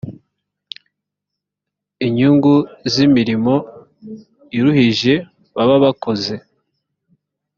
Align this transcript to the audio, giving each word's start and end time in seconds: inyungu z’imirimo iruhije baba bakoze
inyungu 2.07 2.53
z’imirimo 2.91 3.53
iruhije 4.57 5.13
baba 5.55 5.75
bakoze 5.83 6.33